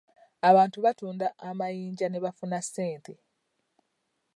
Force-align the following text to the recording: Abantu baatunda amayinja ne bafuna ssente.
Abantu 0.49 0.77
baatunda 0.85 1.27
amayinja 1.49 2.07
ne 2.09 2.19
bafuna 2.25 2.59
ssente. 2.65 3.13